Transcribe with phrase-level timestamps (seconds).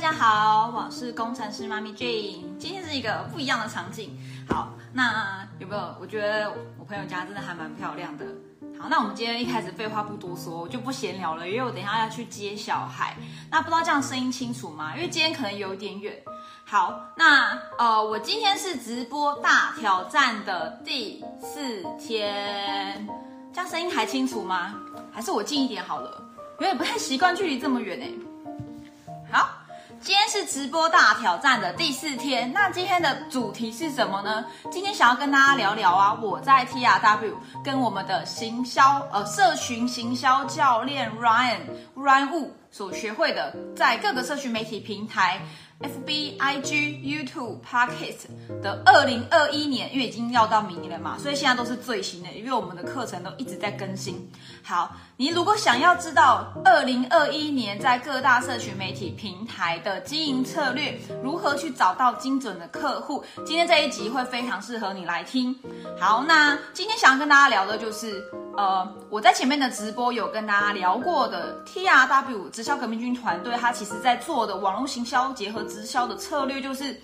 [0.00, 2.56] 大家好，我是工程师妈咪 Jane。
[2.56, 4.16] 今天是一个不一样的场景。
[4.48, 5.96] 好，那有没有？
[6.00, 8.24] 我觉得我朋友家真的还蛮漂亮的。
[8.78, 13.16] 好，那我们今天一开始废话不多说，我就不闲聊了，因为我等一下要去接小孩。
[13.50, 14.94] 那不知道这样声音清楚吗？
[14.94, 16.16] 因为今天可能有点远。
[16.64, 23.04] 好，那呃，我今天是直播大挑战的第四天，
[23.52, 24.76] 这样声音还清楚吗？
[25.10, 26.22] 还是我近一点好了，
[26.60, 28.27] 有点不太习惯距离这么远哎。
[30.00, 32.52] 今天是直播大挑战的第四天。
[32.52, 34.44] 那今天的主题是什么呢？
[34.70, 37.34] 今天想要跟大家聊聊啊，我在 TRW
[37.64, 41.58] 跟我们的行销呃社群行销教练 Ryan
[41.96, 45.40] Ryan Wu 所学会的，在各个社群媒体平台。
[45.80, 46.74] F B I G
[47.04, 48.26] YouTube Podcast
[48.60, 54.28] 的二零二一年，因为已经要到明年了嘛，所以现在都是最新的，因为我们的课程都一直在更新。
[54.64, 65.52] 好，你如果想要知道二零二一年在各大社群媒体平台的经营策略，如何去找到精准的客户，今天这一集会非常适合你来听。
[65.98, 68.22] 好，那今天想要跟大家聊的就是。
[68.56, 77.00] 呃，我在前面的直播有跟大家聊过的 T R W 直销革命军团队，它其实在做的网络行销结合直销的策略就是。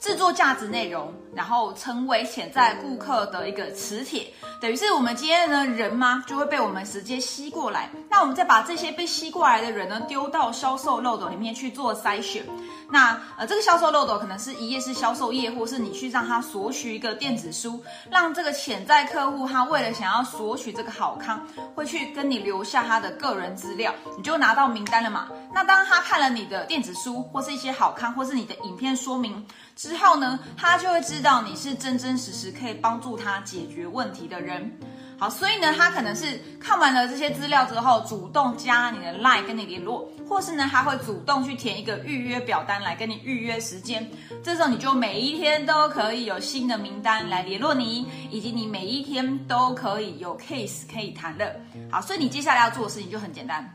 [0.00, 4.26] 制作价值内容，然后成为潜在顾客的一个磁铁，
[4.60, 7.88] 等于是我们今天呢人嘛，就会被我们直接吸过来。
[8.10, 12.44] 那我们再把这些被吸过来的人呢，丢到销售漏斗里面去做筛选。
[12.90, 21.40] 那呃，这个销售漏斗可能是一页是销售页，或是你去让他索取一个电子书，让这个潜在客户他为了想要索取这个好康，
[21.74, 25.28] 会去跟你留下他的个人资料，你就拿到名单了嘛。
[25.52, 29.44] 那当他看了你的电子书，或是一些好康，或是你的影片说明。
[29.74, 34.72] 之后呢，他就会知道你是真真实实可以帮助他解决问题的人。
[35.16, 44.10] 好，所以呢，他可能是看完了这些资料之后，主动加你的 line 跟你联络，或是呢，他会主动去填一个预约表单来跟你预约时间。
[44.42, 51.60] 这时候你就每一天都可以有新的名单来联络你，以及你每一天都可以有 case 可以谈的。
[51.90, 53.72] 好，所以你接下来要做的事情就很简单。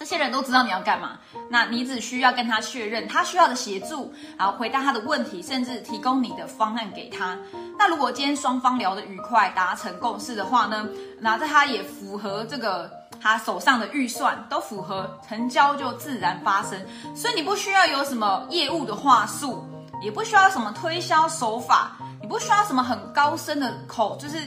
[0.00, 1.18] 这些人都知道你要干嘛，
[1.50, 7.36] 那你只需要跟他确认他需要的协助，然后回答他的问题，甚至提供你的方案给他。
[7.78, 12.90] 那如果今天双方聊得愉快，达成共识的话呢，那在他也符合这个
[13.20, 16.80] 他手上的预算，都符合，成交就自然发生。
[17.14, 19.62] 所以你不需要有什么业务的话术，
[20.02, 24.38] 也不需要什么推销手法，你不需要什么很高深的口，就是。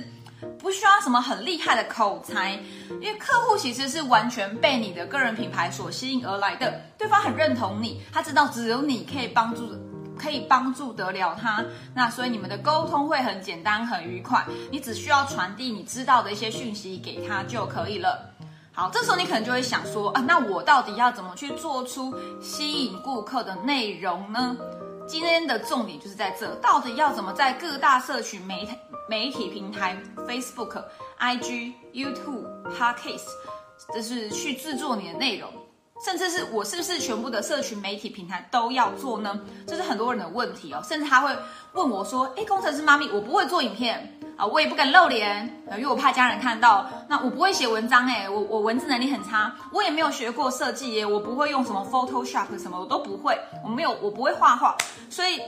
[0.63, 2.53] 不需要什么很厉害的口才，
[3.01, 9.69] 因为客户其实是完全被你的个人品牌所吸引而来的，对方很认同你，他知道只有你可以帮助，
[10.18, 11.62] 可以帮助得了他，
[11.94, 18.30] 那所以你们的沟通会很简单很愉快，你只需要传递你知道的一些讯息给他就可以了。
[18.72, 24.56] 好，这时候你可能就会想说啊，那我到底要怎么去做出吸引顾客的内容呢？
[25.06, 28.72] 今天的重点就是在这，到底要怎么在各大社群媒体
[29.09, 30.84] 媒体平台，Facebook、
[31.19, 33.28] IG、YouTube、Podcast，
[33.94, 35.52] 就是去制作你的内容，
[36.04, 39.40] 甚至是我是不是全部的社群媒体平台都要做呢？
[39.68, 41.36] 这是很多人的问题哦，甚至他会
[41.74, 46.90] 问我说：“哎，工程师妈咪，我不会做影片。”啊，我也不敢露脸，因为我怕家人看到。
[47.08, 54.75] 那我不会写文章，哎，我我文字能力很差，我也没有学过设计，耶，我不会用什么 Photoshop 什么，我都不会，我没有，我不会画画，
[55.08, 55.40] 所以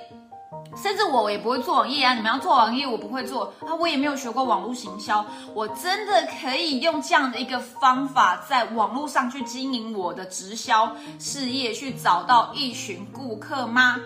[0.75, 2.13] 甚至我也不会做网页啊。
[2.13, 13.97] 你们要做网页，我不会做啊，我也没有学过网络行销，我真的可以用这样的一个方法，在网络上去经营我的直销事业，去找到一群顾客吗？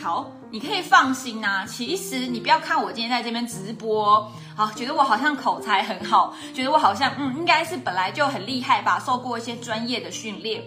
[0.00, 0.30] 好。
[0.50, 10.64] 你可以放心呐，其实你不要看我今天在这边直播，好，觉得我好像口才很好，觉得我好像嗯，应该是本来就很厉害吧，受过一些专业的训练。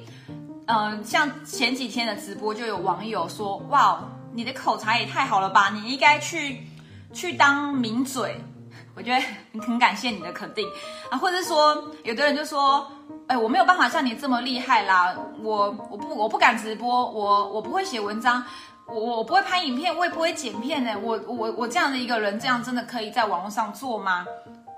[0.68, 4.00] 嗯，像前几天的直播就有网友说，哇，
[4.34, 6.68] 你的口才也太好了吧，你应该去
[7.14, 8.44] 去当名嘴。
[8.94, 10.68] 我觉得很感谢你的肯定
[11.10, 12.86] 啊，或者说有的人就说，
[13.28, 18.44] 哎，我没有办法像你这么厉害啦，我我不我不敢直播，我我不会写文章。
[18.88, 20.92] 我我不会拍影片，我也不会剪片呢。
[21.02, 24.26] 我我我这样的一个人，这样真的可以在网络上做吗？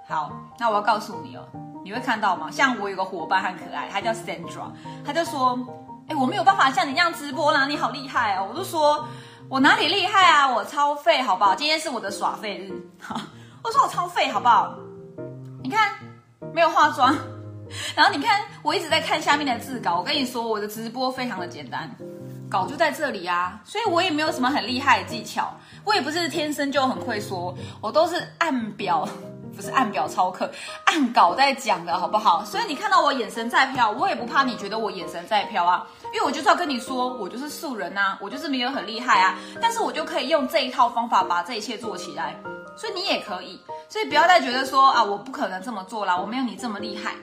[0.07, 1.41] 好，那我要告诉你哦，
[1.83, 2.51] 你会看到吗？
[2.51, 4.69] 像我有个伙伴很可爱，他叫 Sandra，
[5.03, 5.57] 他就说，
[6.07, 8.47] 哎，我没有办法像你那样直播啦，你好厉害哦。
[8.47, 9.07] 我就说，
[9.53, 10.51] 我哪里厉害啊？
[10.51, 11.53] 我超废，好不好？
[11.53, 13.21] 今天是我的耍废日，哈，
[13.63, 14.75] 我说我超废，好不好？
[15.61, 15.91] 你看，
[16.51, 17.15] 没有化妆，
[17.95, 19.99] 然后你看，我一直在看下面的字稿。
[19.99, 21.87] 我跟你说，我的直播非常的简单。
[22.49, 25.55] 稿就在这里啊，所以我也没有什么很厉害的技巧，
[25.85, 29.07] 我也不是天生就很会说，我都是按表
[29.55, 30.49] 不是按表操课，
[30.85, 32.43] 按稿在讲的好不好？
[32.43, 42.35] 所以你看到我眼神在飘，我也不怕你觉得我眼神在飘啊，因为我就是要跟你说，我就是素人呐，我就是没有很厉害啊，但是我就可以用这一套方法把这一切做起来，
[42.75, 47.13] 所以你也可以，所以不要再觉得说啊，我不可能这么做啦，我没有你这么厉害。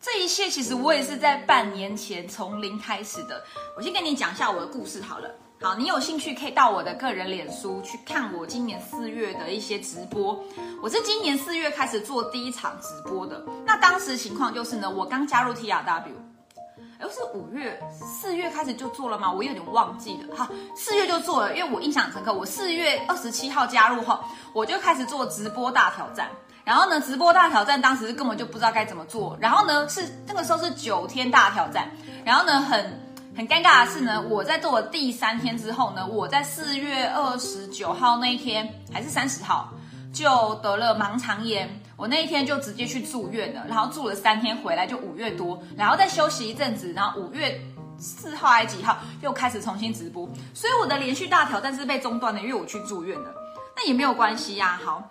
[0.00, 3.42] 这一切其实我也是在半年前从零开始的。
[3.74, 5.30] 我先跟你讲一下我的故事好了。
[5.62, 10.38] 好，你有兴趣可以到我的个人脸书去看我今年四月的一些直播。
[10.82, 13.42] 我是今年四月开始做第一场直播的。
[13.64, 16.14] 那当时情况就是呢，我刚加入 T R W，
[16.98, 19.32] 哎，是五月、四月开始就做了吗？
[19.32, 20.36] 我有点忘记了。
[20.36, 22.32] 好，四月就做了，因为我印象深刻。
[22.32, 24.18] 我四月二十七号加入后，
[24.52, 26.28] 我就开始做直播大挑战。
[26.62, 29.36] 然后呢，直播大挑战当时根本就不知道该怎么做。
[29.40, 31.90] 然后呢，是那个时候是九天大挑战。
[32.22, 33.00] 然后呢，很
[33.36, 39.72] 很尴尬的是呢，我在做第三天之后呢，我在四月二十九号那一天还是三十号
[40.12, 41.68] 就得了盲肠炎。
[41.96, 47.60] 我那一天就直接去住院了，然后住了三天，回来就五月多，然后再休息一阵子，然后五月
[47.98, 50.28] 四号还几号又开始重新直播。
[50.52, 53.43] 所以我的连续大挑战是被中断的，因为我去住院了。
[53.76, 55.02] 那也没有关系呀，好。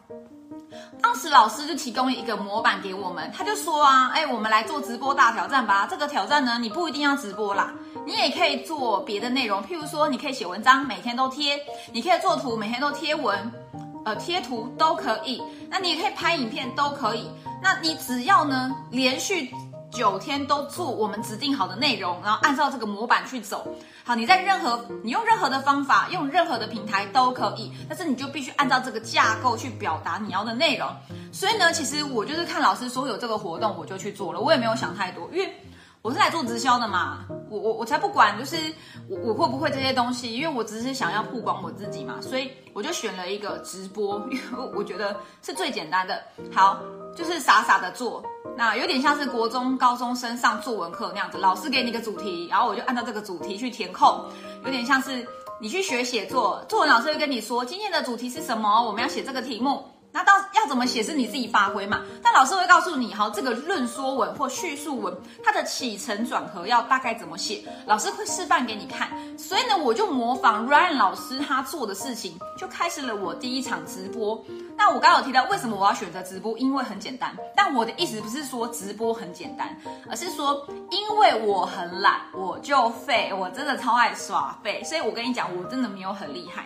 [1.02, 5.88] 当时老师就提供一个模板给我们，他就说啊，哎，我们来做直播大挑战吧。
[5.90, 7.72] 这个挑战呢，你不一定要直播啦，
[8.06, 11.58] 你也可以做别的内容，譬如说，你可以写文章，每天都贴；
[11.92, 13.52] 你可以做图，每天都贴文，
[14.06, 15.44] 呃，贴图都可以。
[15.70, 17.30] 那你也可以拍影片，都可以。
[17.62, 19.54] 那你只要呢，连续。
[19.96, 23.68] 九天都做我们指定好的内容，然后按照这个模板去走。
[24.06, 30.90] 好，你在任何你用任何的方法，用任何的平台都可以，但是你就必须按照这个架构去表达你要的内容。
[31.32, 35.54] 所以呢，其实我就是看老师说有这个活动，我就去做了，我也没有想太多，因为
[36.02, 37.20] 我是来做直销的嘛，
[37.50, 38.58] 我我我才不管，就是
[39.08, 46.22] 我我会不会这些东西，因为我只是想要曝光我自己嘛，所以我就选了一个直播，因 为我觉得是最简单的。
[46.54, 46.78] 好，
[47.16, 48.22] 就是傻傻的做。
[48.56, 54.26] 那有点像是国中高中生上作文课那样子，老师给你个主题，然后我就按照这个主题去填空，
[54.64, 55.26] 有点像是
[55.60, 59.86] 你去学写作，作文老师会跟你说今天的主题是什么，我们要写这个题目。
[60.14, 62.04] 那到要怎么写是你自己发挥嘛？
[62.22, 65.14] 但老师会告诉你，哈，这个论说文或叙述文，
[65.44, 69.10] 它的起承转合要大概怎么写，老师会示范给你看。
[69.38, 74.40] 所以呢，我就模仿 Ryan 老师他做的事情，就开始了我第一场直播。
[74.78, 77.36] 那我刚刚有提到为什么我要选择直播，因为很简单。
[77.56, 79.76] 但我的意思不是说直播很简单，
[80.08, 84.84] 而是说因为我很懒，我就废，我真的超爱耍废。
[84.84, 86.66] 所以我跟你讲，我真的没有很厉害。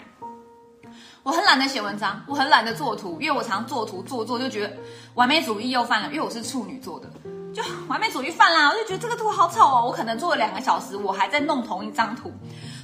[1.27, 4.73] 我很懒得写文章，我很懒得做图，因为我常做图做做就觉得
[5.15, 6.07] 完美主义又犯了。
[6.07, 7.09] 因为我是处女座的，
[7.53, 9.83] 就完美主义犯啦，我就觉得这个图好丑哦。
[9.85, 12.31] 我可能做了两个小时，我还在弄同一张图，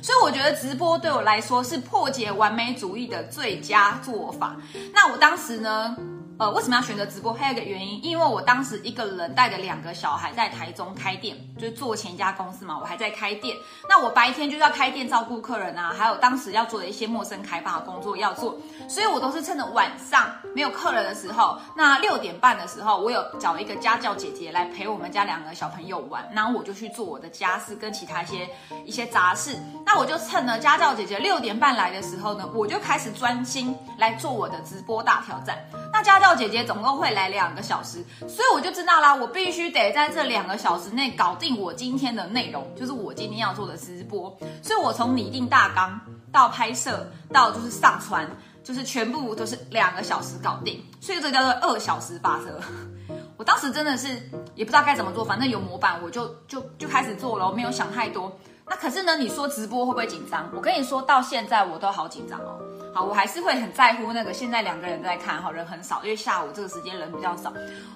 [0.03, 4.57] 所以我觉得直播对我来说是破解完美主义的最佳做法。
[4.93, 5.95] 那我当时呢？
[6.39, 7.31] 呃，为什么要选择直播？
[7.31, 13.55] 还有一个原因，因为我当时一个人带着两个小孩在台中开店，就是做前一家公司嘛，我还在开店。
[13.87, 18.57] 那我白天就是要开店照顾客人啊，还有当时要做的一些陌生开发的工作要做，
[18.89, 28.49] 所以我都是趁着晚上没有客人的时候，那六点半的时候，我有找一个家教姐姐来陪我们家两个小朋友玩，然后我就去做我的家事跟其他一些
[28.85, 29.55] 一些杂事。
[29.85, 35.55] 那那我就趁呢家教姐姐六点半来的时候呢，我就开始专心来做我的直播大挑战。
[35.93, 36.33] 那家教。
[36.35, 44.35] 姐姐总共会来两个小时，所以我就知道啦，我必须得在这两个小时内搞定我今天的内容，就是我今天要做的直播。
[44.63, 48.27] 所以我从拟定大纲到拍摄到就是上传，
[48.63, 50.83] 就是全部都是两个小时搞定。
[50.99, 52.59] 所以这叫做二小时发车。
[53.37, 54.07] 我当时真的是
[54.55, 58.35] 也不知道该怎么做，反正有模板我就就就开始做了，我没有想太多。
[58.65, 60.49] 那可是呢，你说直播会不会紧张？
[60.55, 62.57] 我跟你说到现在我都好紧张哦。
[62.95, 64.31] 好，我还是会很在乎那个。
[64.31, 67.51] 现在两个人在看，哈，人很少，因为下午这个时间人比较少，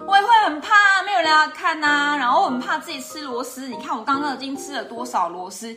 [0.07, 0.74] 我也会很怕
[1.05, 2.15] 没有人要看呐。
[2.17, 3.67] 然后我很怕自己吃螺丝。
[3.67, 5.75] 你看我刚刚已经吃了多少螺丝，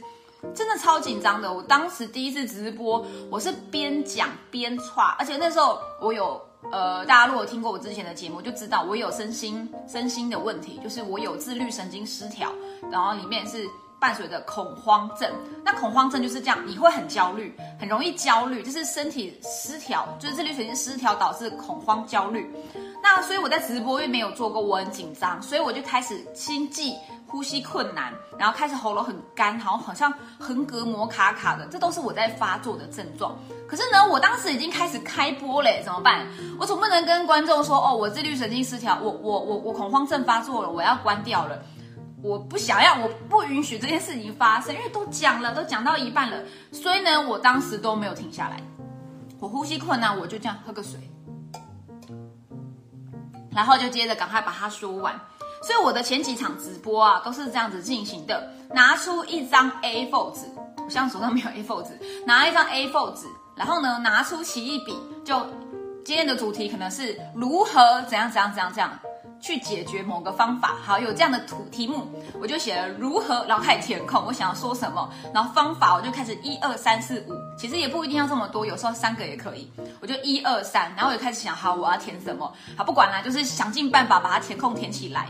[0.55, 1.53] 真的超紧张的。
[1.53, 6.41] 我当时第一次直播，我是边讲边串，而且那时候我有
[6.73, 12.51] 呃，大家如果听过我之前的节目，就知道我有身心身心的问题，就是我有自律神经失调，
[12.91, 13.67] 然后里面是。
[14.01, 15.31] 伴随着恐慌症，
[15.63, 22.51] 那恐慌症就是这样，你会很焦虑，很容易焦虑，就是身体失调，就是自律神经失调导致恐慌焦虑。
[23.03, 33.37] 那所以我在直播因为没有做过，我很紧张，所以我就开始心悸、呼吸困难，然后开始喉咙很干，然后好像横膈膜卡卡的，这都是我在发作的症状。
[33.67, 36.27] 可是呢，我当时已经开始开播嘞，怎么办？
[36.59, 41.59] 我总不能跟观众说，哦，我自律神经失调，我我我我恐慌症发作了，我要关掉了。
[42.23, 48.63] 我不想要，我不允许这件事情发生，因为都讲了，都讲到一半了，所以呢，我当时都没有停下来。
[49.39, 51.01] 我呼吸困难，我就这样喝个水，
[53.51, 55.19] 然后就接着赶快把它说完。
[55.63, 60.47] 所以我的前几场直播啊，都是这样子进行的：拿出一张 A4 纸，
[60.77, 65.39] 我现在手上没有 A4 纸，拿一张 A4 纸，然后呢，拿出奇异笔，就
[66.05, 68.91] 今天的主题可能是如何怎样怎样怎样怎样。
[69.41, 72.07] 去解决某个方法，好，有这样的图题目，
[72.41, 79.71] 我就写了如何，然后开始填空，我想要说什么，然后方法我就开始一二三四五，其实也不一定要这么多，有时候三个也可以，
[80.01, 85.27] 我就一二三，然后我就开始想，好，我要填什么，好，不管啦，就是想尽办法把它填空填起来，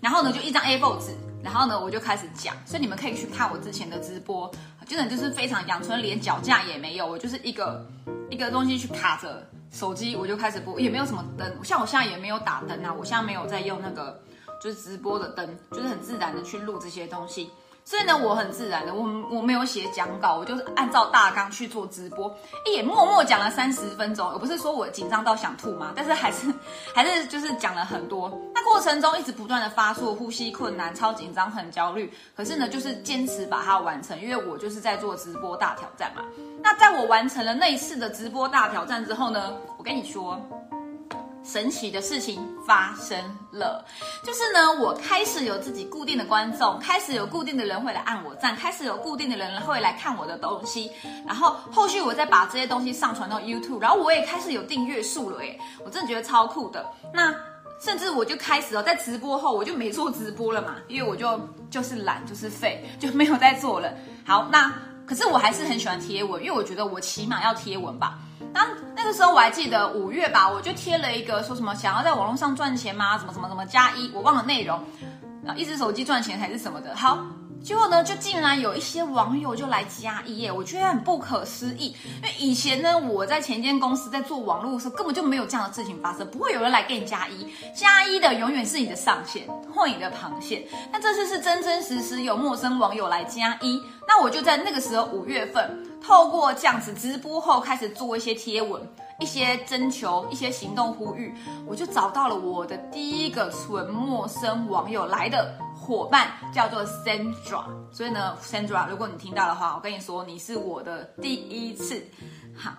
[0.00, 4.50] 然后呢，就一张 A4 纸，然后呢，我就开始讲，所以你们可以去看我之前的直播，
[4.86, 7.86] 真的就是非常阳春，连脚架也没有，我就是一个
[8.28, 9.42] 一个东西去卡着。
[9.74, 14.22] 手机我就开始播，也没有什么灯，像我现在也没有打灯啊，我现在没有在用那个
[14.62, 17.50] 就是直播的灯，就是很自然的去录这些东西。
[17.86, 24.26] 所以呢，我很自然的，我我没有写讲稿，我就是按照大纲去做直播，也默默讲了三十分钟。
[24.32, 25.92] 我不是说我紧张到想吐吗？
[25.94, 26.52] 但是还是
[26.94, 28.32] 还是就是讲了很多。
[28.54, 32.10] 那过程中一直不断的发作，呼吸困难，超紧张，很焦虑。
[32.34, 36.22] 可是呢，就是坚持把它完成，因为我就是在做直播大挑战嘛。
[36.62, 40.40] 那在我完成了那一次的直播大挑战之后呢，我跟你说。
[41.44, 43.16] 神奇的事情发生
[43.52, 43.84] 了，
[44.24, 50.90] 就是呢，我开始有自己固定的观众，开始有固定的人会来按我赞，开始有固定的人会来看我的东西，
[51.26, 56.84] 然后后续我再把这些东西上传到 YouTube，然后我也开始有订阅数了，诶，我真的觉得超酷的。
[57.12, 57.34] 那
[57.78, 61.38] 甚至我就开始哦，在直播后我就没做直播了嘛，因为我就
[61.70, 63.92] 就是懒，就是废， 就没有再做了。
[64.26, 64.72] 好，那
[65.04, 68.18] 可是我还是很喜欢贴文，因为我觉得我起码要贴文吧。
[68.54, 73.18] 当那个时候我还记得五月吧，我就贴了一个说什么想要在网络上赚钱吗？
[73.18, 74.78] 什么什么什么加一，我忘了内容，
[75.46, 76.94] 啊，一只手机赚钱还是什么的。
[76.94, 77.18] 好。
[77.62, 81.96] 结果呢，就竟然有一些网友就来加一耶，我觉得很不可思议。
[82.16, 90.68] 因为以前呢，我在前间公司在做网络的时候，根本就没有这样的事情发生，不会有人来给你加一，加一的永远是你的上线或你的螃蟹。
[90.92, 98.82] 那这次是真真实实有陌生网友来加一，那我就在那个时候五月份，透过这样子直播后开始做一些贴文。
[99.20, 101.32] 一些征求、一些行动呼吁，
[101.68, 107.62] 我就找到了我的第一个纯陌生网友来的伙伴，叫做 Sandra。
[107.92, 112.04] 所以呢，Sandra，如果你听到的话，我跟你说，你是我的第一次。
[112.56, 112.72] 好。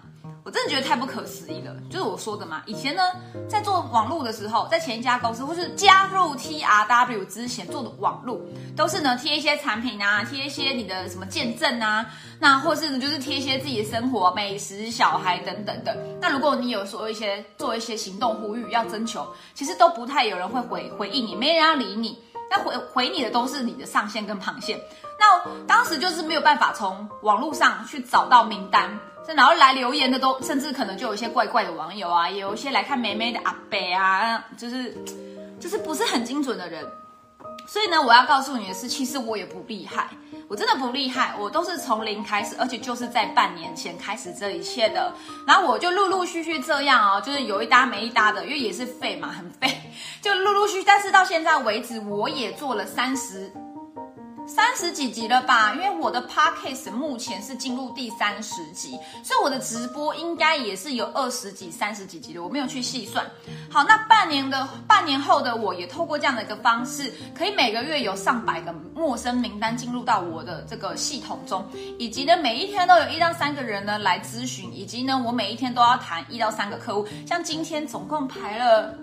[0.44, 2.62] 我真的觉得太不可思议了，就是我说的嘛。
[2.68, 3.02] 以前呢，
[3.50, 8.40] 在做网络的时候，在前一家公司或是加入 TRW 之前做的网络，
[8.76, 12.06] 都是呢贴一些产品啊，贴一些你的什么见证啊，
[12.40, 15.98] 那或是呢就是贴一些自己的生活、美食、小孩等等的。
[16.22, 22.20] 那如果你有说一些做一些行动呼吁要征求，其实都不太有人会回回应你，没人要理你。
[22.52, 24.80] 那回回你的都是你的上线跟旁线。
[25.20, 29.00] 那当时就是没有办法从网络上去找到名单。
[29.34, 34.96] 然后来留言的都，甚至可能就有一些怪怪的网友啊，也有一些来看梅梅的阿伯啊，就是
[35.60, 36.86] 就是不是很精准的人。
[37.68, 40.08] 所以呢，我要告诉你的是，其实我也不厉害，
[40.48, 45.12] 我真的不厉害，我都是从零开始，而且就是在半年前开始这一切的。
[45.48, 49.76] 然后我就陆陆续续这样哦，就是有一搭没一搭的，因为也是废嘛，很废，
[50.22, 50.84] 就陆陆续。
[50.84, 53.52] 但是到现在为止，我也做了三十。
[54.48, 55.74] 三十几集了吧？
[55.74, 58.92] 因为我的 podcast 目前是进入第三十集，
[59.24, 63.26] 所以我的直播应该也是有二十几、三十几集的，我没有去细算。
[63.72, 71.66] 好，那半年的半年后的我也透过这样的一个方式，可以每个月有上百个陌生名单进入到我的这个系统中，
[71.98, 78.94] 以及呢每一天都有一到三个人呢来咨询，以及呢我每一天都要谈一到三个客户，像今天总共排了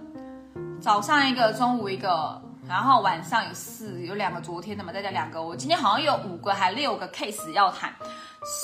[0.81, 2.41] 早上一个，中午一个。
[2.73, 7.95] 然后晚上有四有两个，昨天的嘛，再加两个，我今天好像有五个还六个 case 要谈，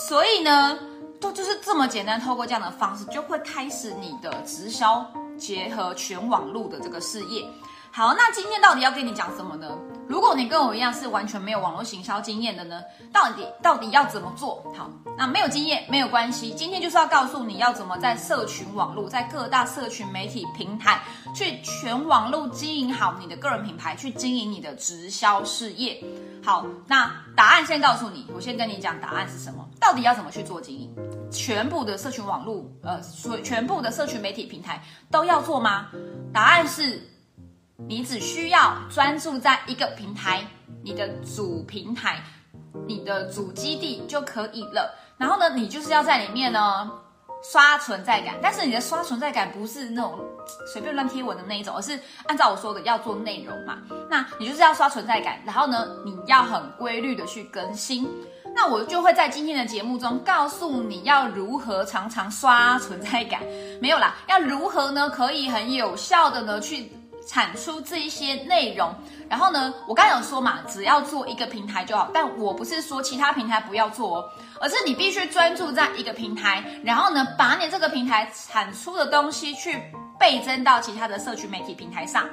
[0.06, 0.78] 所以呢，
[1.20, 5.04] 都就是这么简单，透过这样的方式就会开始你的直销
[5.36, 7.46] 结合全网路的这个事业。
[7.90, 9.66] 好，那今天到底要跟你讲什么呢？
[10.06, 12.80] 如果你跟我一样是完全没有网络行销经验的呢，
[13.12, 14.88] 到底到底要怎么做好？
[15.16, 21.02] 那没有经验没有关系，今天就是要告诉你要怎么在社群网络，在各大社群媒体平台
[21.34, 26.02] 去全网络经营好你的个人品牌，去经营你的直销事业。
[26.44, 30.94] 好，那答案先告诉你，我先跟你讲答案是什么，到底要怎么去做经营？
[31.32, 35.88] 全部的社群网络，呃，所全部的社群媒体平台都要做吗？
[36.32, 37.02] 答案是。
[37.86, 40.44] 你只需要专注在一个平台，
[40.82, 42.20] 你的主平台，
[42.88, 44.92] 你的主基地就可以了。
[45.16, 46.90] 然后呢，你就是要在里面呢
[47.40, 50.18] 刷存在感，但是你的刷存在感不是那种
[50.72, 53.78] 随便乱贴文的那一种，而是按照我说的要做内容嘛。
[54.10, 58.08] 那你就是要刷存在感，然后呢，你要很规律的去更新。
[58.56, 63.40] 那我就会在今天的节目中告诉你要如何常常刷存在感。
[63.80, 65.08] 没有啦，要如何呢？
[65.10, 66.90] 可以很有效的呢去。
[67.26, 68.94] 产出这一些内容。
[69.28, 79.82] 然后呢，我刚有说嘛，只要做一个平台就好，但我不是说其他平台不要做哦，而是你必须专注在一个平台，然后呢，把你这个平台产出的东西去
[80.18, 82.24] 倍增到其他的社区媒体平台上，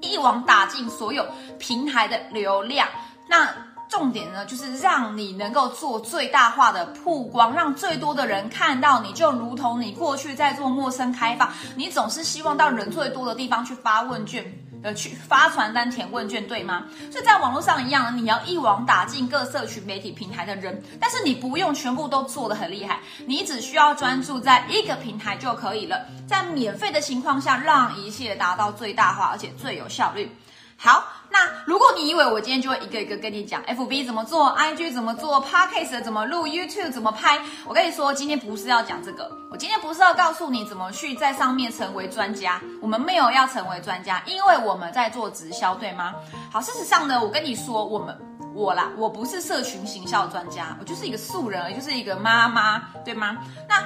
[0.00, 1.26] 一网打尽所有
[1.58, 2.88] 平台的流量。
[3.28, 3.46] 那
[3.88, 14.44] 重点呢，就是让你能够做最大化的曝光，让最多的人看到你，就如同你过去在做陌生开发，你总是希望到人最多的地方去发问卷。
[14.80, 16.84] 呃，去发传单、填问卷，对吗？
[17.10, 30.30] 所以在网络上一样，你要一网打尽各社群媒体平台的人，但是你不用全部都做得很厉害，你只需要专注在一个平台就可以了，在免费的情况下，让一切达到最大化，而且最有效率。
[30.76, 46.14] 好，那如果你以为我今天就会一个一个跟你讲，FB 怎么做，IG 怎么做，Podcast 怎么录，YouTube 怎么拍，我跟你说，今天不是要讲这个，我今天不是要告诉你怎么去在上面成为专家，我们没有要成为专家，因为我们在做直销，对吗？
[46.50, 48.18] 好，事实上呢，我跟你说，我们
[48.54, 53.36] 我啦，我不是社群行销专家，我就是一个素人，就是一个妈妈，对吗？
[53.68, 53.84] 那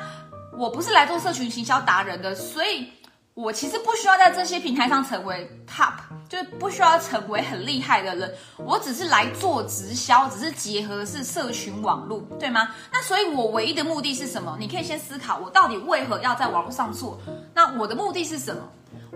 [0.57, 2.89] 我不是来做社群行销达人的，所以。
[3.35, 5.95] 我其实不需要在这些平台上成为 top，
[6.29, 8.35] 就是不需要成为很厉害的人。
[8.59, 12.69] 我只是来做直销，只是结合的是社群网络，对吗？
[12.93, 14.55] 那所以，我唯一的目的是什么？
[14.61, 17.19] 你可以先思考，我到底为何要在网络上做？
[17.55, 18.61] 那我的目的是什么？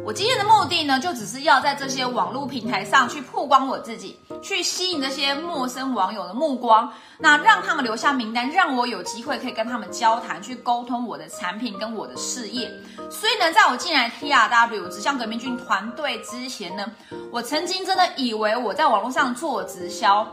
[0.02, 12.70] 我今天的目的呢，就只是要在这些网络平台上去曝光我自己，去吸引这些陌生网友的目光，那让他们留下名单，让我有机会可以跟他们交谈，去沟通我的产品跟我的事业。
[13.10, 16.84] 所以呢，在我进来 T R W 直向革命军团队之前呢，
[17.30, 20.26] 我曾经真的以为我在网络上做直销。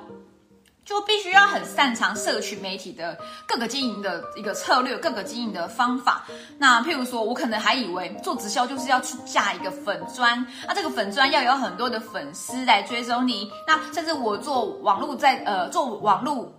[0.86, 6.24] 就必须要很擅长社群媒体的各个经营的一个策略，各个经营的方法。
[6.58, 13.50] 那譬如说，我可能还以为做直销就是要去架一个粉砖，那这个粉砖要有很多的粉丝来追踪你。
[13.66, 16.52] 那甚至我做网络在呃做网络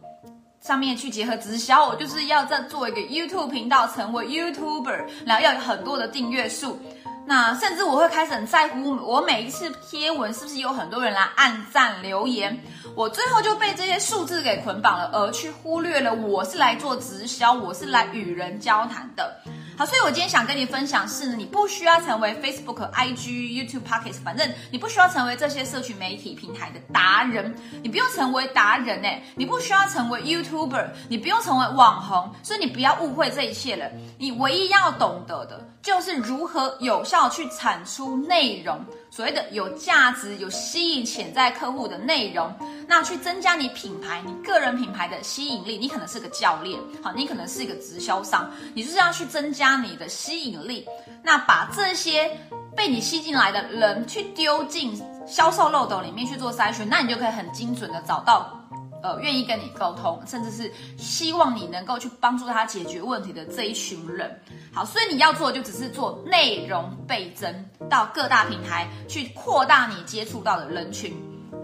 [0.60, 6.78] 上面去结合直销，我就是要再做一个 YouTube 频道，成为 YouTuber，然后要有很多的订阅数。
[7.26, 12.62] 那甚至我会开始很在乎我每一次贴文是不是有很多人来按赞留言。
[12.94, 19.40] 我最后就被这些数字给捆绑了，而去忽略了我是来做直销，我是来与人交谈的。
[19.76, 33.90] 好，所以我今天想跟你分享是，你不需要成为 Facebook、IG、YouTube、Pockets，反正你不需要成为这些社群媒体平台的达人，你不用成为达人诶，你不需要成为 YouTuber，你不用成为网红，所以你不要误会这一切了。
[34.16, 38.84] 你唯一要懂得的就是如何有效去产出内容。
[39.14, 42.52] 所谓的有价值、有吸引潜在客户的内容，
[42.88, 45.78] 那去增加你品牌、你个人品牌的吸引力。
[45.78, 50.84] 你可能是个教练，好，你可能是一个直销商，你就是要去增加你的吸引力。
[51.22, 52.36] 那把这些
[52.74, 58.63] 被你吸进来的人去丢进销售漏斗里面去做筛选，那你就可以很精准的找到。
[59.04, 64.40] 呃，愿意跟你沟通，甚至是希望你能够去帮助他解决问题的这一群人。
[64.72, 71.14] 好，所以你要做就只是做内容倍增到各大平台，去扩大你接触到的人群。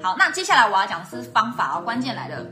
[0.03, 2.45] 好，那接下来我要讲的是方法哦，关键来了。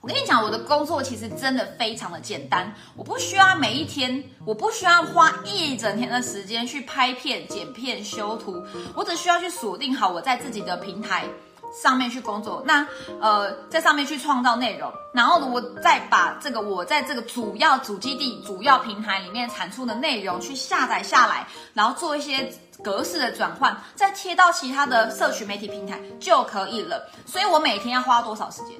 [0.00, 8.60] 我跟你讲，我的工作其实真的非常的简单，我不需要每一天，我不需要花一整天的时间去拍片、剪片、修图，
[8.96, 11.24] 我只需要去锁定好我在自己的平台。
[11.72, 12.86] 上面去工作，那
[13.20, 22.52] 呃，在上面去创造内容，然后，我再把这个我在这个主要主基地、主要平台里面产出的内容去下载下来，然后做一些
[22.82, 27.08] 格式的转换，再贴到其他的社群媒体平台就可以了。
[27.26, 28.76] 所以我每天要花多少时间？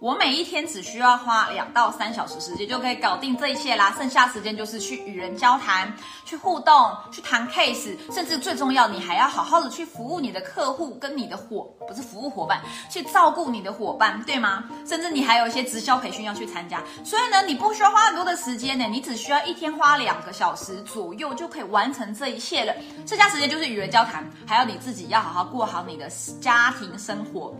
[0.00, 5.92] 我每一天只需要花两到三小时时间就可以搞定这一切啦，剩下时间就是去与人交谈、
[6.24, 14.62] 去互动、去谈 case，甚至最重要，你还要好好的去服务你的客户跟你的伙，不是服务伙伴，去照顾你的伙伴，对吗？
[14.86, 22.72] 甚至你还有一些直销培训要去参加，所以呢，你不需要花很多的时间呢，你只需要一天花两个小时左右就可以完成这一切了，
[23.04, 26.08] 剩下时间就是与人交谈，还有你自己要好好过好你的
[26.40, 27.52] 家庭生活。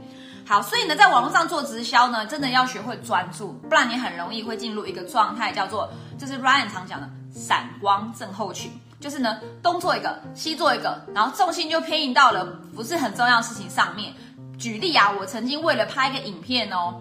[0.48, 14.14] 好，所以呢，在网络上做直销呢，真的要学会专注，不然你很容易会进入一个状态，叫做就是 Ryan 常讲的闪光症候群，就是呢东做一个，西做一个，然后重心就偏移到了不是很重要的事情上面。
[14.58, 16.94] 举例啊，我曾经为了拍一个影片哦，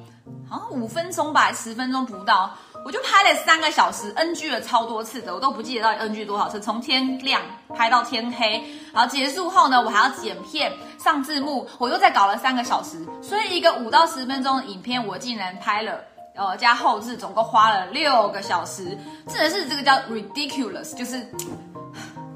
[0.49, 2.53] 好像五分钟吧，十分钟不到。
[2.87, 6.57] 我就拍了三个小时，NG 了超多次的，我都不记得到底 NG 多少次。
[6.57, 7.41] 从天亮
[7.75, 13.05] 拍到天黑，然后结束后呢，我还要剪片、上字幕，我又再搞了三个小时。
[13.21, 15.99] 所以一个五到十分钟的影片，我竟然拍了，
[16.33, 18.97] 呃，加后置，总共花了六个小时。
[19.27, 21.29] 真的是这个叫 ridiculous，就是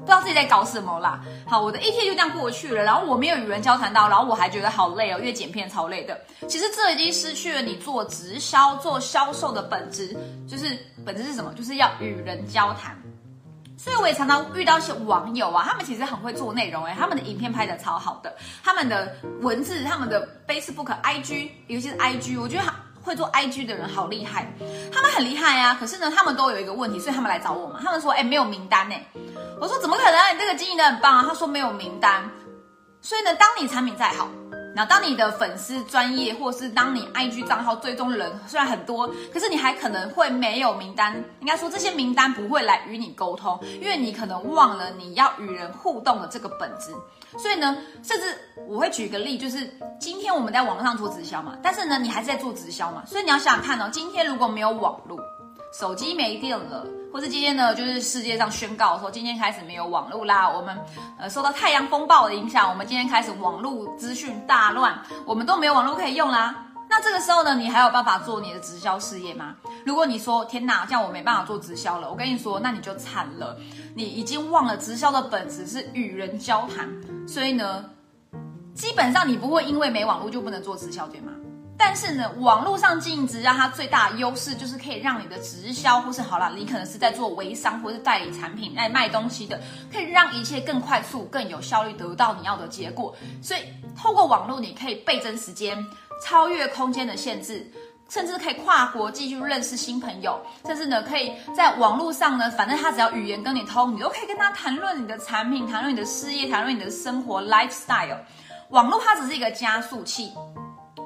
[0.02, 1.20] 不知道自己在搞什么啦。
[1.46, 6.20] 好，我的一天就这样过去了，然后我没有与人交谈到，然后我还觉得好累哦，因为剪片超累的。
[6.48, 10.16] 其实这已经失去了你做直销、做销售的本质，
[10.48, 11.54] 就是本质是什么？
[11.54, 13.00] 就是要与人交谈。
[13.78, 22.62] 所以我也常常遇到一些网友啊，他们其实很会做内容，哎，他们的影片拍的超好的，他们的文字、他们的 Facebook、IG，尤其是 IG，我觉得
[23.02, 24.52] 会做 IG 的人好厉害，
[24.92, 25.76] 他们很厉害啊。
[25.78, 27.80] 可是呢，他们都有一个问题，所以他们来找我嘛。
[27.82, 28.94] 他们说，哎，没有名单呢。
[29.60, 30.34] 我说怎么可能？
[30.34, 31.24] 你这个经营的很棒啊。
[31.28, 32.22] 他说没有名单。
[33.00, 34.28] 所以呢，当你产品再好。
[34.74, 41.14] 那当你的粉丝专业，或是当你 IG 账号追踪人虽然很多，可是你还可能会没有名单。
[41.40, 46.92] 应该说这些名单不会来与你沟通，因为你可能忘了你要与人互动的这个本质。
[47.38, 48.36] 所以呢，甚至
[48.68, 55.18] 我会举个例，就是今天我们在网络上做直销嘛，但是呢，你还是在做直销嘛，所以你要想想看哦，今天如果没有网络。
[55.72, 60.46] 手机没电了，或是今天呢，就是世界上宣告说今天开始没有网络啦。
[60.48, 60.78] 我们
[61.18, 66.66] 呃受到太阳风暴的影响，我们今天开始网络资讯大乱，我们都没有网络可以用啦。
[66.90, 69.54] 那这个时候呢，你还有办法做你的直销事业吗？
[69.86, 73.56] 如果你说天哪，这样我没办法做直销了，我跟你说，那你就惨了，
[73.94, 76.86] 你已经忘了直销的本质是与人交谈，
[77.26, 77.82] 所以呢，
[78.74, 81.32] 基本上你不会因为没网络就不能做直销，对吗？
[81.84, 89.60] 但是呢，网络上经营直销，它最大的优势就是可以让你的直销，或是好了，你可能是在做微商或是代理产品来卖东西的，
[89.92, 93.12] 可以让一切更快速、更有效率得到你要的结果。
[93.42, 93.62] 所以，
[94.00, 95.76] 透过网络，你可以倍增时间，
[96.24, 97.68] 超越空间的限制，
[98.08, 108.18] 甚至可以跨国际去认识新朋友，甚至呢，可以在网络上呢，反正他只要语言跟你通，你都可以跟他谈论你的产品，谈论你的事业，谈论你的生活 lifestyle。
[108.70, 110.32] 网络它只是一个加速器。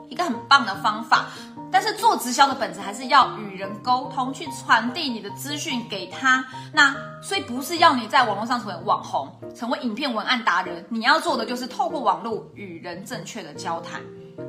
[0.08, 1.26] 一个很棒的方法，
[1.70, 6.44] 但是做直销的本质还是要与人沟通，去传递你的资讯给他。
[6.72, 14.00] 那所以不是要你在网络上成为网红，成为影片文案达人，你要做的就是透过网络与人正确的交谈。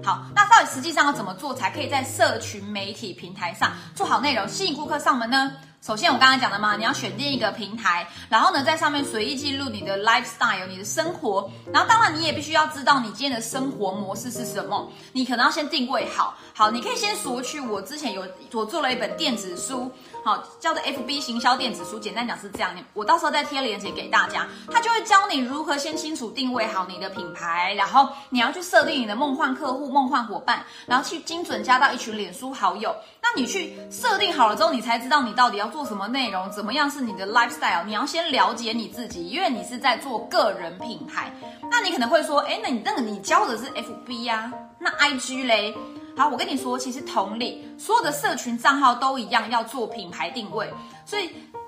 [0.03, 5.51] 好，那到底实际上要怎么做才可以在社群媒体平台上做好内容，吸引顾客上门呢？
[5.79, 11.49] 首先，我刚刚讲的嘛，你要选定一个平台，然后呢，在上面随意记录你的 lifestyle，你的生活。
[11.71, 14.91] 然后，当然你也必须要知道你今天的生活模式是什么。
[15.13, 19.89] 你可能要先定位好，好，你可以先索取我之前有我做了一本电子书。
[20.27, 22.75] 好，叫做 FB 行销电子书，简单讲是这样。
[22.91, 32.93] 我到时候再贴链接给大家，他就会教你如何先清楚定位好你的品牌，然后你要去设定你的梦幻客户、梦幻伙伴，然后去精准加到一群脸书好友。
[33.23, 37.85] 那你去设定好了之后，你才知道你到底要做什么内容，怎么样是你的 lifestyle。
[37.85, 41.31] 你要先了解你自己，因为你是在做个人品牌。
[41.71, 45.73] 那你可能会说，哎，那你那个你教的是 FB 呀，那 IG 嘞？
[46.17, 50.73] 好，我跟你说，其实同理，所有的社群账号都一样要做品牌定位。
[51.05, 51.27] 所以，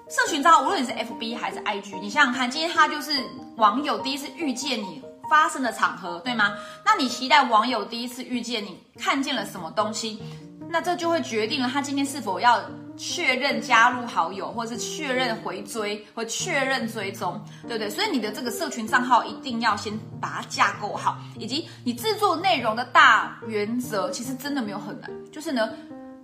[0.09, 3.11] 社群账号无论你是 FB 还是 IG，你想想看，今天他就是
[3.57, 6.55] 网友第一次遇见你发生的场合，对吗？
[6.83, 10.19] 那你期待网友第一次遇见你看见了什么东西？
[10.67, 12.59] 那这就会决定了他今天是否要。
[12.99, 17.89] 确认加入好友，或是确认回追，或确认追踪，对不对？
[17.89, 25.09] 所以你的这个社群账号一定要先把它架构好，以及你制作内容的大原则，其实真的没有很难。
[25.31, 25.69] 就是呢，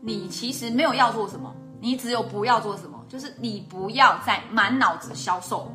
[0.02, 5.74] 你其实没有要做什么，你只有不要做什么，就是你不要再满脑子销售。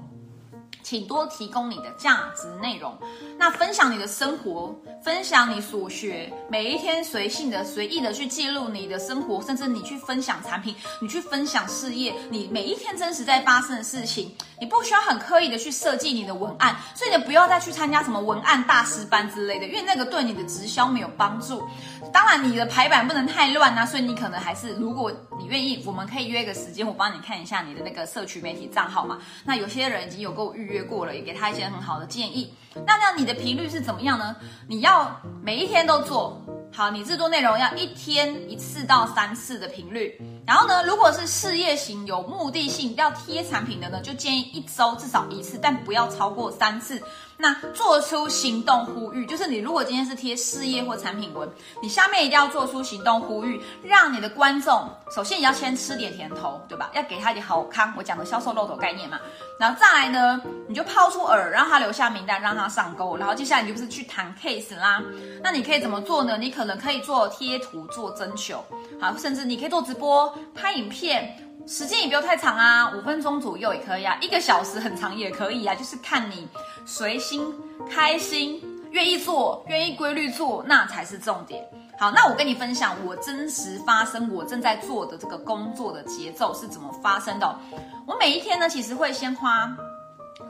[0.83, 2.97] 请多提供你的价值内容，
[3.41, 21.67] 那分享你的生活，分享你所学，每一天随性的、随意的去记录你的生活，甚至你去分享产品，你去分享事业，你每一天真实在发生的事情，你不需要很刻意的去设计你的文案，所以你不要再去参加什么文案大师班之类的，因为那个对你的直销没有帮助。
[22.13, 29.19] 当然，你的排版不能太乱啊，所以你可能还是，如果你愿意，我们可以约个时间，我帮你看一下你的那个社区媒体账号嘛。
[29.47, 32.53] 那有些人已经有跟我预约过了，也给他一些很好的建议。
[32.75, 34.37] 那那你的频率是怎么样呢？
[34.69, 36.41] 你要每一天都做。
[36.73, 40.17] 好，你制作内容要一天一次到三次的频率。
[40.47, 47.03] 然后呢，如果是事业型有目的性要贴产品的呢，就建议一周至少一次，但不要超过三次。
[47.41, 51.49] 那做出行动呼吁，就是你如果今天是贴事业或产品文，
[51.83, 56.91] 你下面一定要做出行动呼吁，让你的观众首先你要先吃点甜头，对吧？
[56.95, 57.93] 要给他一点好康。
[57.97, 59.19] 我讲的销售漏斗概念嘛。
[59.59, 63.17] 然后再来呢，你就抛出饵，让他留下名单，让他上钩。
[63.17, 65.03] 然后接下来你就不是去谈 case 啦。
[65.43, 66.37] 那你可以怎么做呢？
[66.39, 68.65] 你可能可以做贴图、做征求，
[69.01, 76.49] 好，甚至你可以做直播、拍影片，时间也不要太长啊，五分钟左右也可以啊，一个小时很长也可以啊，就是看你
[76.85, 77.55] 随心、
[77.89, 81.65] 开心、愿意做、愿意规律做，那才是重点。
[81.99, 87.59] 好，那我跟你分享我真实发生、我正在做的这个工作的节奏是怎么发生的。
[88.07, 89.71] 我每一天呢，其实会先花。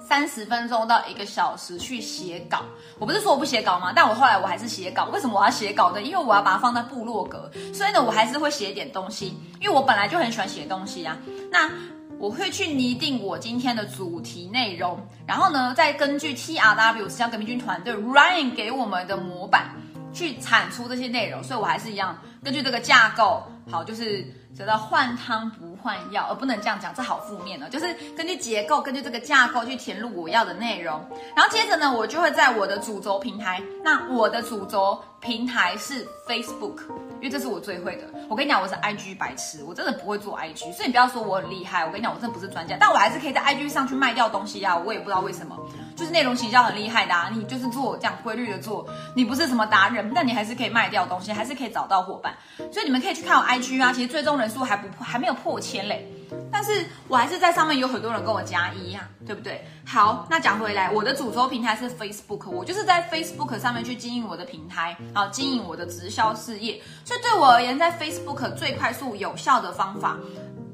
[0.07, 2.63] 三十分钟到一个小时去写稿。
[2.99, 3.93] 我不是说我不写稿吗？
[3.95, 5.05] 但我后来我还是写稿。
[5.13, 6.03] 为什么我要写稿呢？
[6.03, 9.39] 因为我要把它放在部落格，所以呢，我还是会写一点东西。
[9.61, 11.17] 因为我本来就很喜欢写东西啊。
[11.51, 11.71] 那
[12.19, 19.71] 我会去拟定我今天的主题内容，然后呢，再根据 T R W 时效革命军团队 Ryan 给我们的模板
[20.13, 21.43] 去产出这些内容。
[21.43, 24.25] 所以我还是一样根据这个架构，好，就是
[24.57, 25.71] 知道换汤不。
[25.83, 27.67] 换药，而不能这样讲，这好负面呢。
[27.71, 31.03] 就是根据结构，根据这个架构去填入我要的内容，
[31.35, 33.63] 然后接着呢，我就会在我的主轴平台。
[33.83, 36.81] 那我的主轴平台是 Facebook，
[37.17, 38.05] 因为这是我最会的。
[38.29, 41.85] 我跟你讲，我是 IG 白痴，我真的不会做 IG，所以你不要说我很厉害。
[41.85, 44.75] 我跟你讲，我真的不是专家，但我还是可以在 IG 上去卖掉东西呀。
[44.75, 45.55] 我也不知道为什么，
[45.95, 47.31] 就是内容行销很厉害的啊。
[47.35, 52.35] 你就是做这样规律的做，你不是什么达人，但你还是可以卖掉东西，还是可以找到伙伴。
[52.73, 56.11] 所以你们可以去看我 IG 啊，其实最终人数还不还没有破千嘞，
[56.51, 59.65] 但是我还是在上面有很多人跟我加一呀，对不对？
[59.87, 66.81] 好，那讲回来，我的主轴平台是 Facebook，我就是在 Facebook 上面去经营我的平台，然后经营我的直销事业。
[67.05, 70.17] 所以对我而言，在 Facebook 最快速有效的方法，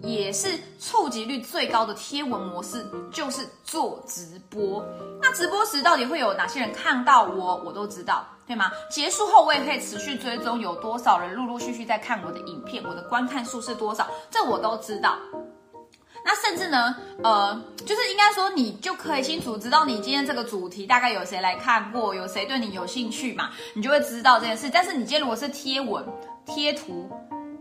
[0.03, 4.85] 也是触及率最高的贴文模式，就是做直播。
[5.23, 8.27] 那直播时到底会有哪些人看到我，我都知道。
[8.47, 8.71] 对吗？
[8.89, 15.17] 结束后我也可以持续追踪有多少人陆陆续续在看我的影片，我的观看数是多少，这我都知道。
[16.25, 24.71] 那甚至呢，呃，就是应该说你就可以清楚知道你今天这个主题大概有谁来看过，有谁对你有兴趣嘛，你就会知道这件事。
[24.73, 26.05] 但是你今天如果是贴文、
[26.45, 27.09] 贴图，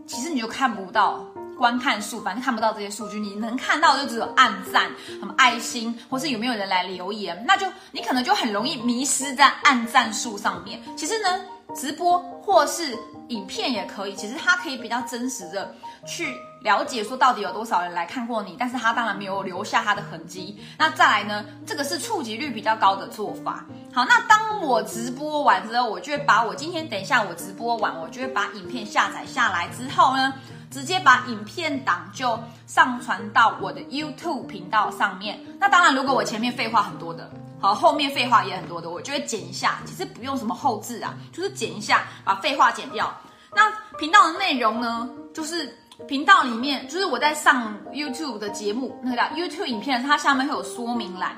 [0.06, 1.24] 其实你就看不到。
[1.56, 10.80] 观看数，反正看不到这些数据，你能看到就只有按赞、什么爱心，或是有没有人来留言，那就你可能就很容易迷失在按赞数上面。
[10.96, 11.40] 其实呢，
[11.74, 12.96] 直播或是
[13.28, 15.74] 影片也可以，其实它可以比较真实的
[16.06, 20.58] 去了解说到底有多少人来看过你，但是他当然没有留下他的痕迹。
[20.78, 23.64] 那再来呢，这个是触及率比较高的做法。
[23.92, 30.34] 好，那当我直播完之后，我就会把我今天等一下我直播完，我就会把影片下载下来之后呢。
[30.70, 35.40] 直接把影片档就上传到我的 YouTube 频道上面。
[35.58, 39.78] 那当然，如果我前面废话很多的，好，后面废话也很多的，我就会剪一下。
[39.86, 43.12] 其实不用什么后置啊，就是剪一下，把废话剪掉。
[43.54, 51.34] 那频道的内容呢，就是频道里面，就是我在上 YouTube 的节目，那个叫 YouTube 影片，它下面会有说明栏，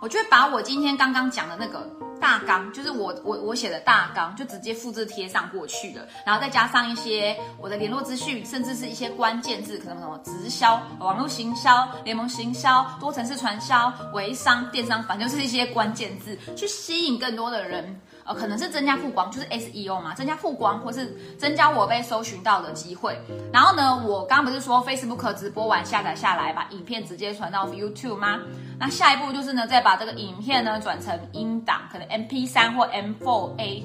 [0.00, 1.88] 我就会把我今天刚刚讲的那个。
[2.22, 18.00] 大纲就是我我我写的大纲，就直接复制贴上过去的，然后再加上一些我的联络资讯，甚至是一些关键字，可能什么直销、网络行销、联盟行销、多层次传销、微商、电商，反正就是一些关键字，去吸引更多的人。
[18.24, 23.20] 呃，可能是增加曝光，就是 SEO 嘛，增加曝光，或是增加我被搜寻到的机会。
[23.52, 28.40] 然后呢，我刚刚不是说 Facebook 直播完下载下来，把影片直接传到 YouTube 吗？
[28.78, 33.82] 那下一步就是呢，再把这个影片呢转成音档，可能 MP3 或 M4A，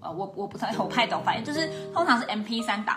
[0.00, 2.96] 呃，我我不太我不太懂，反正就是通常是 MP3 档。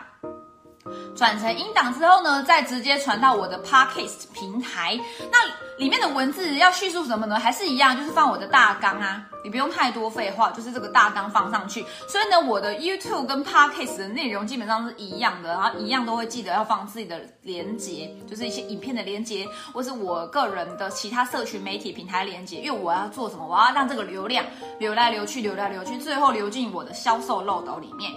[1.15, 4.99] 转成音档之后呢，再直接传到我的 Podcast 平台。
[5.31, 5.37] 那
[5.77, 7.39] 里面的文字要叙述什么呢？
[7.39, 9.25] 还是一样，就是放我的大纲啊。
[9.43, 11.83] 你不用太多废话，就是这个大纲放上去。
[12.07, 22.57] 所以呢，我的 YouTube 跟 Podcast 的内容基本上是一样的，然后一样都会记得要放自己的连接，就是一些影片的连接，或是我个人的其他社群媒体平台连接。
[22.57, 23.47] 因为我要做什么？
[23.47, 24.45] 我要让这个流量
[24.77, 28.11] 流来流去，流来流去，最后流进我的销售漏斗里面。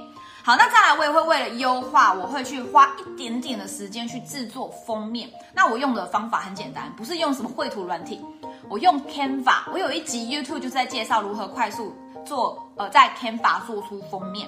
[0.47, 5.27] 好，那再来，我也会为了优化，我会去花一点点的时间去制作封面。
[5.55, 8.21] 那我用的方法很简单，不是用什么绘图软体，
[8.69, 9.73] 我用 Canva。
[9.73, 14.47] 我有一集 YouTube 就是在介绍如何快速做，呃，在 Canva 做出封面，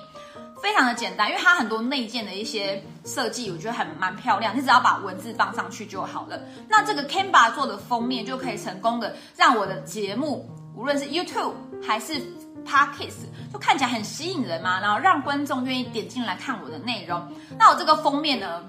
[0.62, 4.54] 非常的简单，因为它很多内建的一些设计，我觉得很蛮漂亮。
[4.54, 6.38] 你只要把文字放上去就好了。
[6.68, 12.20] 那这个 Canva 做的封面就可以成功的让我的节目，无论是 YouTube 还是
[12.64, 17.26] Podcast 就看起来很吸引人嘛，然后让观众愿意点进来看我的内容。
[17.58, 18.62] 那我这个封面呢，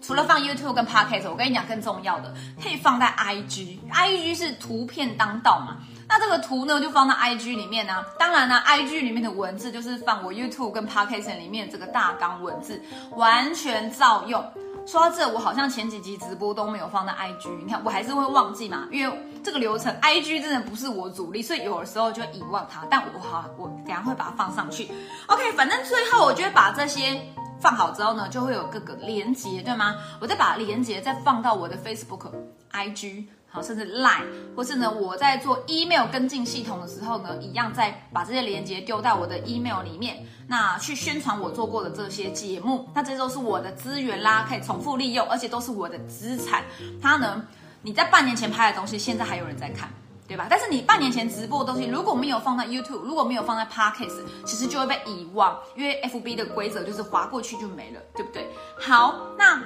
[0.00, 5.78] 除了放 YouTube 跟 Podcast，我跟你讲更重要的，可以放在 IG，IG 是图片当道嘛。
[6.10, 8.02] 那这个图呢，就放在 IG 里面呢。
[8.18, 14.42] 当然呢，IG 里面的文字就是放我 YouTube 跟 Podcast 里面这个大纲文字，完全照用。
[14.86, 22.86] 说到这，我好像前几集直播都没有放在 IG，你看我还是会忘记嘛，因为这个流程 IG 真的不是我主力，所以有的时候就遗忘它。
[22.90, 24.88] 但我好，我等下会把它放上去。
[25.26, 27.20] OK，反正最后我就会把这些
[27.60, 29.96] 放好之后呢，就会有各个连接，对吗？
[30.20, 32.30] 我再把连接再放到我的 Facebook、
[32.72, 33.26] IG。
[33.50, 46.62] 好，甚至 Line，或是呢，我在做 email 跟进系统的时候呢，一样再把这些连接丢到我的 email 里面，那去宣传我做过的这些节目，那这都是我的资源啦，可以重复利用，而且都是我的资产。
[47.00, 47.42] 它呢，
[47.82, 49.88] 你在半年前拍的东西，现在还有人在看，
[50.26, 50.46] 对吧？
[50.50, 58.48] 但是你半年前直播的东西，如果没有放在 YouTube，如果没有放在 Podcast，其实就会被遗忘，因为 FB 的规则就是划过去就没了，对不对？
[58.78, 59.62] 好，那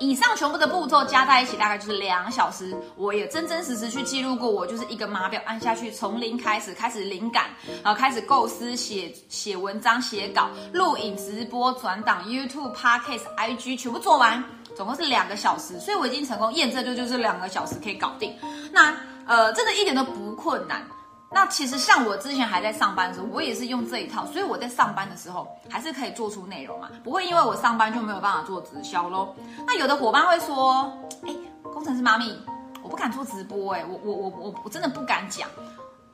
[0.00, 2.72] 以上全部的步骤加在一起，大概就是两小时。
[2.96, 7.46] 我也真真实实去记录过，我就是一个码表按下去，从零开始，开始灵感，
[7.82, 14.42] 然后开始构思、写写文章、写稿、录影、直播、转档、YouTube、Podcast、IG，全部做完，
[14.76, 15.78] 总共是两个小时。
[15.80, 18.34] 所以我已经成功验证，就就是两个小时可以搞定。
[18.72, 18.94] 那
[19.26, 20.82] 呃，真的一点都不困难。
[21.30, 29.34] 那其实像我之前还在上班的时候，我也是用这一套，所以我在上班的时候还是可以做出内容嘛，不会因为我上班就没有办法做直销喽。
[29.66, 30.90] 那有的伙伴会说，
[31.26, 32.34] 哎，工程师妈咪，
[32.82, 35.46] 我不敢做直播，哎，我我我我我真的不敢讲。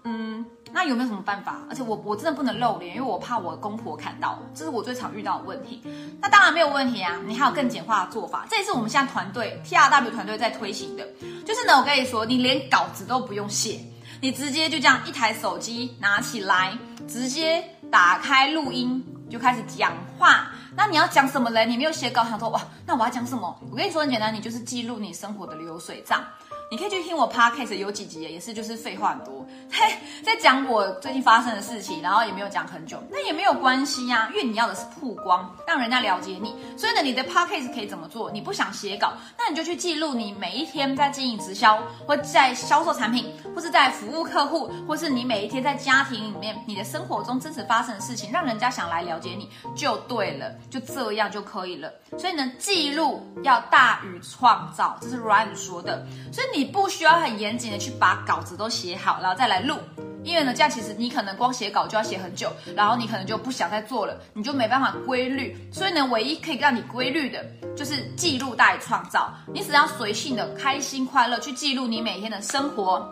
[0.05, 1.61] 嗯，那有没有什么办法？
[1.69, 5.83] 而且我我真的不能露脸，因为我怕我公婆看到，这是我最常遇到的问题。
[6.21, 11.07] 那当然没有问题啊，你还有更简化的做法，这也是我们现在团队 T R W 团队在推行的，
[11.47, 13.81] 就是呢，我跟你说，你连稿子都不用写。
[14.21, 20.51] 你直接就这样一台手机拿起来，直接打开录音就开始讲话。
[20.77, 21.65] 那你要讲什么嘞？
[21.67, 23.55] 你没有写稿，想说哇，那我要讲什么？
[23.71, 26.23] 我跟你说很简单，你就是记录你生活的流水账。
[26.71, 36.55] 你可以去听我 podcast 有几集，也是就是废话很多， 嘿，在讲我最近发生的事情，然后也没有讲很久，那也没有关系呀，因为你要的是曝光，让人家了解你。
[36.77, 38.31] 所以呢，你的 podcast 可以怎么做？
[38.31, 51.93] 你不想写稿，那你就去记录你每一天在经营直销，或在销售产品，或是在服务客户，或是你每一天在家庭里面，你的生活中真实发生的事情，让人家想来了解你就对了，就这样就可以了。
[52.19, 56.05] 所以呢，记录要大于创造，这是 Ryan 说的。
[56.33, 59.77] 所以你不需要很严谨的去把稿子都写好，然后再来录，
[60.23, 65.57] 因为呢，这样其实你可能光写稿就要写很久，然后你可能就不想再做了，你就没办法规律。
[65.73, 67.45] 所以呢，唯一可以让你规律的，
[67.77, 69.35] 就是记录大于创造。
[69.53, 73.07] 你只要随性的、开心快乐去记录你每天的生活。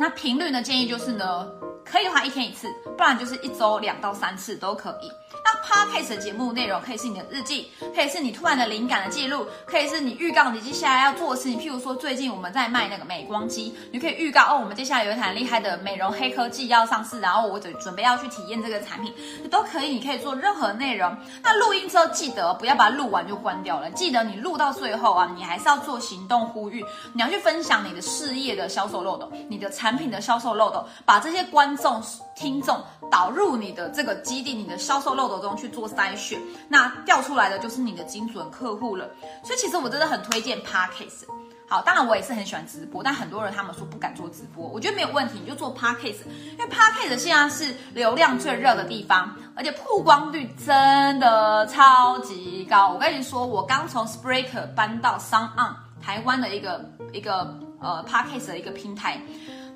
[0.00, 0.62] 那频率呢？
[0.62, 1.46] 建议就是呢，
[1.90, 5.10] 可以的话一天一次，不然就是一周两到三次都可以。
[5.44, 11.58] 那 podcast 的节目内容可以是你的日记，可以是你突然的灵感的记录，可以是你预告你接下来要做的事情。
[11.58, 19.14] 譬如说，最近我们在卖那个美光机，你可以预告哦，我们接下来有一台厉害的美容黑科技要上市，然后我准准备要去体验这个产品，
[19.50, 19.88] 都可以。
[19.88, 21.16] 你可以做任何内容。
[21.42, 32.02] 那录音之后记得不要把它录完就关掉了，记得你录到最后啊，你还是要做行动呼吁，你要去分享你的事业的销售漏斗，你的产品的销售漏斗，把这些关众
[32.36, 32.78] 听众
[33.10, 35.38] 导入你的这个基地，你的销售漏斗。
[35.38, 36.36] 中去做筛选，
[36.68, 39.08] 那调出来的就是你的精准客户了。
[39.44, 41.28] 所以其实我真的很推荐 Podcast。
[41.68, 52.88] 好，当然我也是很喜欢直播，但很多人他们说不敢做直播，我觉得没有问题，你就做 Podcast，因为 Podcast 现在是流量最热的地方，而且曝光率真的超级高。
[52.88, 59.22] 我跟你说，我刚从 Spreaker 搬到 s o n On 台湾的一个一个呃 Podcast 的一个平台。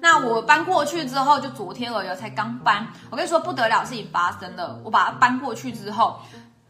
[0.02, 2.84] 那我搬过去之后，就昨天而已，才刚搬。
[3.08, 4.76] 我跟你说，不得了事情发生了。
[4.82, 6.20] 我把它搬过去之后，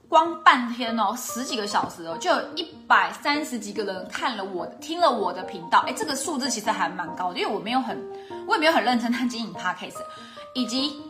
[0.07, 5.79] 光半天哦，十几个小时哦，就有一百三十几个人看了我听了我的频道。
[5.87, 7.99] 哎，这个数字其实还蛮高的，因为我没有很，
[8.47, 9.97] 我也没有很认真在经营 podcast，
[10.55, 11.01] 以及。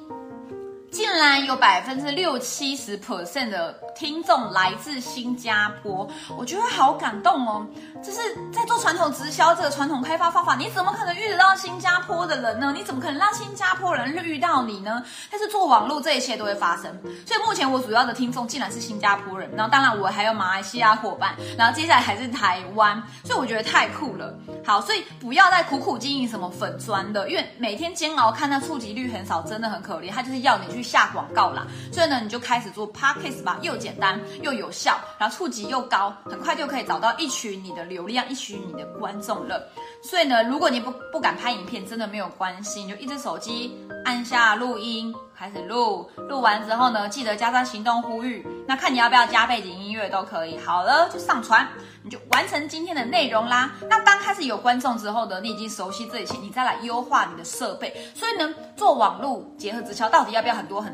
[0.93, 7.67] 竟然有百分之六七十 percent 的听众来自新加坡，我觉得好感动哦！
[8.05, 8.19] 就是
[8.53, 12.75] 在做传统直销这个传统开发方法，你怎么可能遇得到新加坡的人呢？
[12.77, 15.03] 你怎么可能让新加坡人遇到你呢？
[15.31, 16.85] 但是做网络，这一切都会发生。
[17.27, 24.35] 所以目前我主要的听众竟然是新加坡人，然后当然我还有马来西亚伙伴，然后接下来还是台湾，所以我觉得太酷了。
[24.63, 30.11] 好，所以不要再苦苦经营什么粉砖的，因为每天煎熬看他触及率很少，真的很可怜。
[30.11, 30.82] 他就是要你去。
[30.83, 39.71] 下广告啦，所以呢，你就开始做 podcast 吧，又简单又有效，然后触及又高，很快就可以找到一群你的流量，一群你的观众了。
[40.03, 50.59] 所以呢，如果你不不敢拍影片，真的没有关系，你就一只手机按下录音，开始录，录完之后呢，记得加上行动呼吁，那看你要不要加背景音乐都可以。
[50.59, 51.69] 好了，就上传，
[52.03, 53.71] 你就完成今天的内容啦。
[53.89, 57.95] 那当开始有观众之后呢，你已经熟悉这一切，你再来优化你的设备。
[58.13, 60.93] 所以呢，做网络结合直销，到底要不要很多很，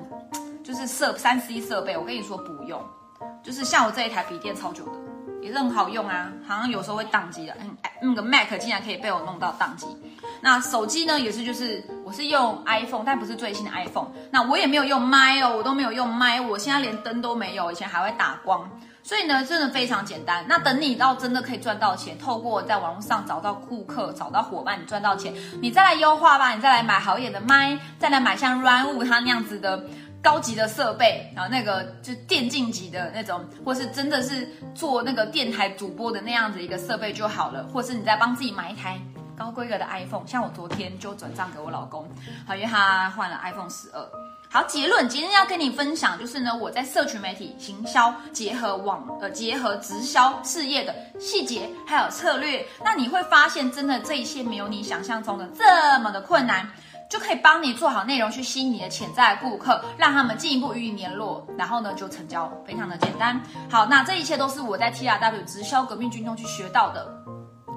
[0.63, 1.97] 就是设三 C 设备？
[1.97, 2.79] 我跟你说不用，
[3.43, 5.08] 就是像我这一台笔电超久的。
[5.41, 7.57] 也是很好用啊，好像有时候会宕机的。
[7.61, 9.87] 嗯，那个 Mac 竟然可以被我弄到宕机。
[10.41, 14.09] 那手机呢，也是就是我是用 iPhone，但不是最新的 iPhone。
[14.31, 18.69] 那我也没有用麦哦，我都没有用麦，我现在连灯都没有，以前还会打光。
[19.03, 20.45] 所以呢，真的非常简单。
[20.47, 25.33] 那等你到真的可以赚到钱，透过在网络上找到顾客、找到伙伴，你赚到钱，
[25.63, 29.83] 你再来优化吧，你再来买好一点的麦，再来买像 Run 五它那样子的。
[30.23, 39.01] 高级的设备，然后那个就电竞级的那种，或是真的是做那个电台主播的那样子一个设备就好了，或是你再帮自己买一台
[39.37, 42.09] 高规格的 iPhone，像我昨天就转账给我老公，
[42.47, 44.05] 好，因为他换了 iPhone 十二。
[44.51, 56.67] 好，结论今天要跟你分享，就是呢，我在社群媒体行销结合网呃结合直销事业的细节还有策略，那你会发现，真的这一切没有你想象中的这么的困难，
[57.09, 63.41] 就可以帮你做好内容去吸引你的潜在顾客，让他们进一步与你联络，然后呢就成交，非常的简单。
[63.71, 67.07] 好，那这一切都是我在 T R W 直销革命军中去学到的，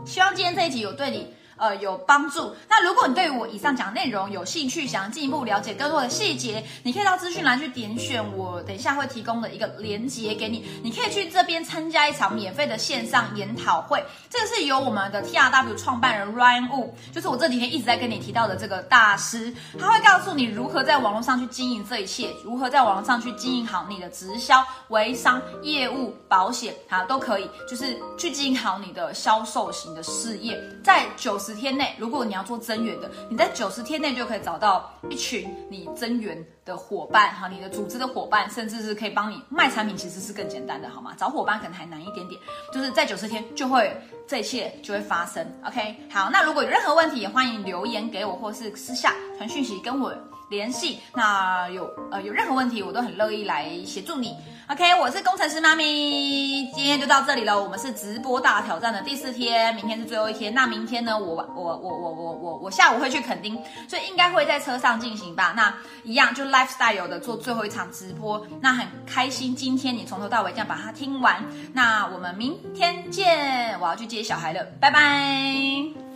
[0.06, 1.34] 希望今天这一集有对你。
[1.62, 2.56] 呃，有帮助。
[2.68, 14.04] 那如果你对于我以上讲内容有兴趣，想要进一步了解更多的细节，你可以到资讯栏去点选我等一下会提供的一个连接给你，你可以去这边参加一场免费的线上研讨会。
[14.28, 31.51] 这个是由我们的 T R W 创办人 Ryan Wu，就是我这几天一直在跟你提到的这个大师，他会告诉你如何在网络上去经营这一切，如何在网络上去经营好你的直销、微商、业务、保险，好都可以，就是去经营好你的销售型的事业，在九十。
[31.52, 41.14] 十天内，如果你要做增援的，你在九十天内就可以找到一群你增援的伙伴，哈，你的组织的伙伴，甚至是可以帮你卖产品，其实是更简单的，好吗？
[41.18, 42.40] 找伙伴可能还难一点点，
[42.74, 43.94] 就是在九十天就会
[44.26, 45.46] 这一切就会发生。
[45.66, 50.14] OK，好，那如果有任何问题，也欢迎留言给我，或是私下传讯息跟我
[50.50, 51.00] 联系。
[51.14, 54.36] 那有呃有任何问题，我都很乐意来协助你。
[54.72, 57.62] OK，我是工程师妈咪，今天就到这里了。
[57.62, 60.54] 我们是直播大挑战的第四天，明天是最后一天。
[60.54, 61.20] 那明天呢？
[61.20, 65.52] 我我我我我我我下午会去垦丁，所以应该会在车上进行吧。
[65.58, 68.48] 那一样就 lifestyle 的做最后一场直播。
[68.62, 71.44] 那很开心，今天你从头到尾这样把它听完。
[71.74, 76.11] 那我们明天见，我要去接小孩了，拜拜。